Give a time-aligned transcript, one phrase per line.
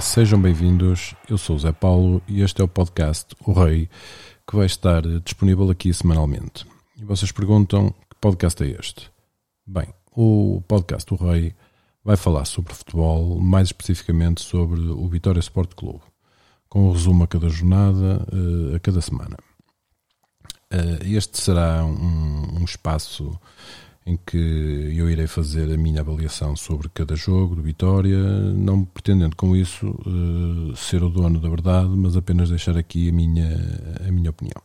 [0.00, 3.88] Sejam bem-vindos, eu sou o Zé Paulo e este é o podcast O Rei,
[4.46, 6.64] que vai estar disponível aqui semanalmente.
[6.96, 9.10] E vocês perguntam que podcast é este?
[9.66, 11.54] Bem, o podcast O Rei
[12.04, 16.02] vai falar sobre futebol, mais especificamente sobre o Vitória Sport Clube,
[16.68, 19.36] com um resumo a cada jornada, eh, a cada semana.
[20.70, 23.38] Eh, este será um espaço
[24.08, 24.38] em que
[24.96, 28.18] eu irei fazer a minha avaliação sobre cada jogo do Vitória,
[28.54, 33.12] não pretendendo com isso uh, ser o dono da verdade, mas apenas deixar aqui a
[33.12, 33.54] minha,
[34.08, 34.62] a minha opinião.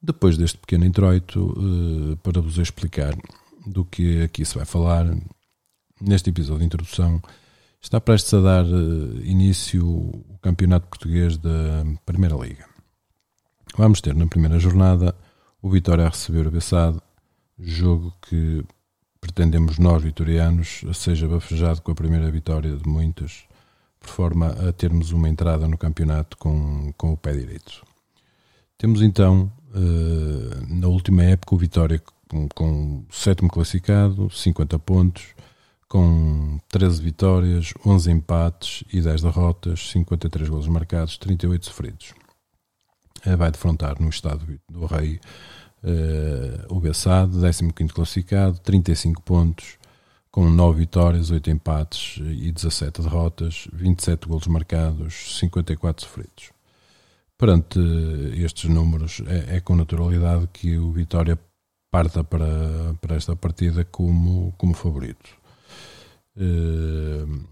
[0.00, 3.14] Depois deste pequeno introito, uh, para vos explicar
[3.66, 5.14] do que aqui se vai falar,
[6.00, 7.20] neste episódio de introdução,
[7.82, 12.64] está prestes a dar uh, início o Campeonato Português da Primeira Liga.
[13.76, 15.14] Vamos ter na primeira jornada
[15.60, 17.02] o Vitória a receber o Bessado
[17.62, 18.64] jogo que
[19.20, 23.44] pretendemos nós vitorianos seja bafejado com a primeira vitória de muitas,
[24.00, 27.84] por forma a termos uma entrada no campeonato com, com o pé direito.
[28.76, 35.26] Temos então, eh, na última época, o Vitória com, com o sétimo classificado, 50 pontos,
[35.88, 42.14] com 13 vitórias, 11 empates e 10 derrotas, 53 golos marcados, 38 sofridos.
[43.24, 45.20] Eh, vai defrontar no estado do Rei
[45.82, 49.78] Uh, o Bessado, 15 classificado, 35 pontos,
[50.30, 56.50] com 9 vitórias, 8 empates e 17 derrotas, 27 golos marcados, 54 sofridos.
[57.36, 57.80] Perante
[58.36, 61.38] estes números, é, é, com naturalidade que o Vitória
[61.90, 65.30] parta para, para esta partida como, como favorito.
[66.36, 67.44] Uh,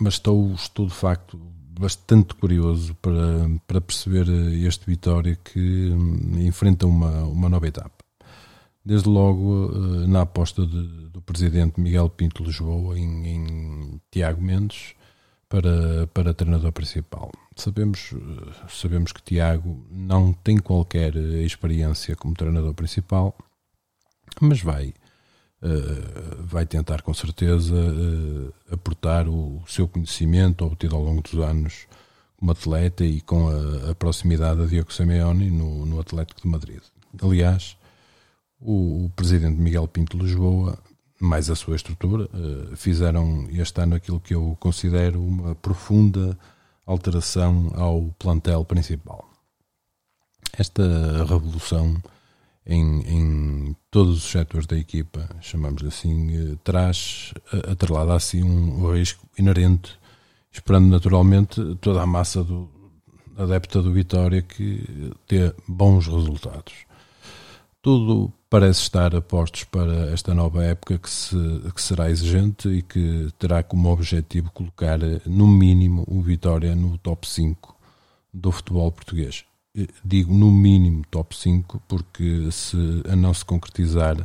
[0.00, 1.40] mas estou, estou de facto
[1.80, 4.28] bastante curioso para, para perceber
[4.66, 8.04] este Vitória que hum, enfrenta uma, uma nova etapa.
[8.84, 14.94] Desde logo eh, na aposta de, do presidente Miguel Pinto Lisboa em, em Tiago Mendes
[15.48, 17.30] para, para treinador principal.
[17.56, 23.34] Sabemos, eh, sabemos que Tiago não tem qualquer experiência como treinador principal,
[24.38, 24.92] mas vai
[25.62, 31.86] Uh, vai tentar com certeza uh, aportar o, seu conhecimento obtido ao longo dos anos
[32.38, 36.80] como atleta e com a, a proximidade a Diogo Simeone no, no Atlético de Madrid.
[37.22, 37.76] Aliás,
[38.58, 40.78] o, o, presidente Miguel Pinto Lisboa,
[41.20, 46.38] mais a sua estrutura, uh, fizeram este ano aquilo que eu considero uma profunda
[46.86, 49.28] alteração ao plantel principal.
[50.56, 50.82] Esta
[51.24, 52.02] revolução
[52.66, 57.32] em, em todos os setores da equipa, chamamos assim, eh, traz
[57.68, 59.98] atrelada assim um risco inerente,
[60.52, 62.68] esperando naturalmente toda a massa do,
[63.36, 66.74] adepta do Vitória que dê bons resultados.
[67.82, 71.36] Tudo parece estar a postos para esta nova época que, se,
[71.74, 77.26] que será exigente e que terá como objetivo colocar, no mínimo, o Vitória no top
[77.26, 77.74] 5
[78.34, 79.44] do futebol português.
[79.76, 82.76] Eh, digo no mínimo top 5, porque se
[83.08, 84.16] a não se concretizar,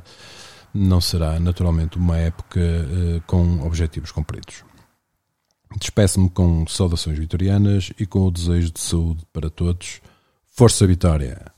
[0.73, 4.63] não será naturalmente uma época uh, com objetivos cumpridos.
[5.79, 10.01] Despeço-me com saudações vitorianas e com o desejo de saúde para todos.
[10.45, 11.54] Força Vitória!